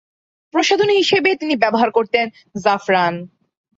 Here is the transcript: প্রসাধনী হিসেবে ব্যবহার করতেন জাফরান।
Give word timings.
প্রসাধনী 0.53 0.93
হিসেবে 0.93 1.29
ব্যবহার 1.55 1.89
করতেন 1.91 2.25
জাফরান। 2.55 3.13